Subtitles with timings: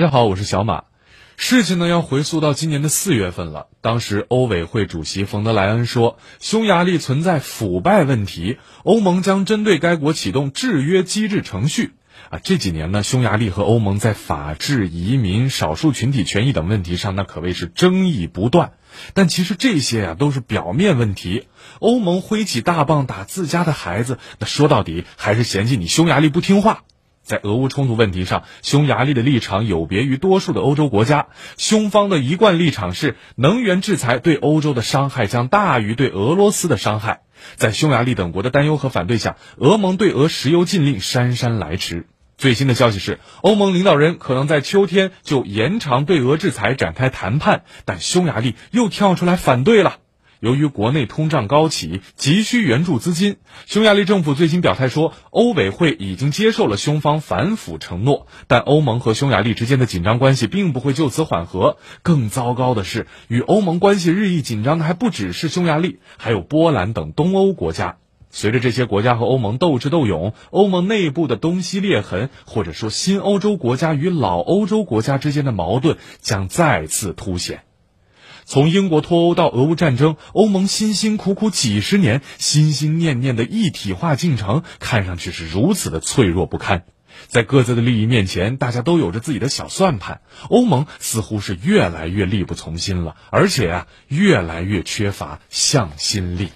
[0.00, 0.84] 大家好，我是小马。
[1.36, 11.92] 事情呢要回溯到今年的四月份了，当时欧委会主席冯德莱恩说，匈牙利存在腐败问题，欧盟将针对该国启动制约机制程序。
[12.30, 18.72] 啊，这几年呢，匈牙利和欧盟在法治、移民、少数群体权益等问题上，那可谓是争议不断。
[19.12, 21.46] 但其实这些呀，都是表面问题。
[21.78, 26.84] 欧盟挥起大棒打自家的孩子，那说到底还是嫌弃你匈牙利不听话。
[27.30, 31.28] 在俄乌冲突问题上，匈牙利的立场有别于多数的欧洲国家。
[31.56, 37.20] 匈方的一贯立场是，能源制裁对欧洲的伤害将大于对俄罗斯的伤害。
[37.54, 42.08] 在匈牙利等国的担忧和反对下，俄盟对俄石油禁令姗姗来迟。
[42.36, 49.98] 最新的消息是，欧盟领导人可能在秋天就延长对俄制裁展开谈判，但匈牙利又跳出来反对了。
[50.40, 53.36] 由于国内通胀高企，急需援助资金。
[53.66, 61.76] 匈牙利政府最新表态说，欧委会已经接受了匈方反腐承诺，但欧盟和匈牙利之间的紧张关系并不会就此缓和。
[62.02, 67.98] 更糟糕的是，与欧盟关系日益紧张的还不只是匈牙利，还有波兰等东欧国家。
[68.30, 77.64] 随着这些国家和欧盟斗智斗勇，欧盟内部的东西裂痕，或者说新欧洲国家与老欧洲国家之间的矛盾将再次凸显。
[78.50, 86.82] 从英国脱欧到俄乌战争，欧盟辛辛苦苦几十年、心心念念的一体化进程，看上去是如此的脆弱不堪。
[87.28, 90.20] 在各自的利益面前，大家都有着自己的小算盘。
[90.48, 96.48] 欧盟似乎是越来越力不从心了，而且啊，越来越缺乏向心力。